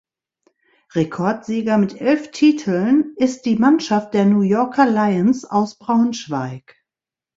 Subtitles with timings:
[0.95, 6.83] Rekordsieger mit elf Titeln ist die Mannschaft der New Yorker Lions aus Braunschweig.